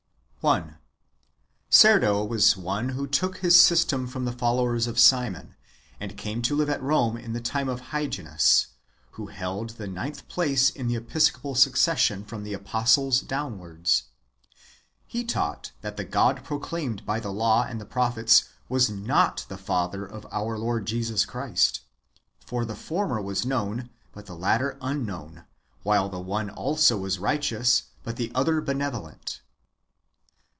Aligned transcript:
1. 0.43 0.79
Cerdo 1.69 2.27
was 2.27 2.57
one 2.57 2.89
who 2.89 3.05
took 3.05 3.37
his 3.37 3.55
system 3.61 4.07
from 4.07 4.25
the 4.25 4.31
followers 4.31 4.87
of 4.87 4.97
Simon, 4.97 5.55
and 5.99 6.17
came 6.17 6.41
to 6.41 6.55
live 6.55 6.67
at 6.67 6.81
Rome 6.81 7.15
in 7.15 7.33
the 7.33 7.39
time 7.41 7.69
of 7.69 7.91
Hyginus, 7.91 8.65
who 9.11 9.27
held 9.27 9.77
the* 9.77 9.85
ninth 9.85 10.27
place 10.29 10.71
in 10.71 10.87
the 10.87 10.95
episcopal 10.95 11.53
succession 11.53 12.25
from 12.25 12.41
the 12.43 12.55
apostles 12.55 13.21
downwards. 13.21 14.05
He 15.05 15.23
taught 15.23 15.73
that 15.81 15.95
the 15.95 16.03
God 16.03 16.43
pro 16.43 16.57
claimed 16.57 17.05
by 17.05 17.19
the 17.19 17.31
law 17.31 17.63
and 17.63 17.79
the 17.79 17.85
prophets 17.85 18.45
was 18.67 18.89
not 18.89 19.45
the 19.47 19.59
father 19.59 20.03
of 20.03 20.25
our 20.31 20.57
Lord 20.57 20.87
Jesus 20.87 21.23
Christ. 21.23 21.81
For 22.43 22.65
the 22.65 22.73
former 22.75 23.21
was 23.21 23.45
known, 23.45 23.91
but 24.11 24.25
the 24.25 24.35
latter 24.35 24.75
unknown; 24.81 25.45
while 25.83 26.09
the 26.09 26.19
one 26.19 26.49
also 26.49 26.97
was 26.97 27.19
righteous, 27.19 27.83
but 28.03 28.15
the 28.15 28.31
other 28.33 28.59
benevolent. 28.59 29.37